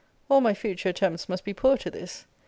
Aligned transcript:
All 0.31 0.41
my 0.41 0.55
future 0.55 0.89
attempts 0.89 1.29
must 1.29 1.43
be 1.45 1.53
poor 1.53 1.77
to 1.77 1.91
this. 1.91 2.25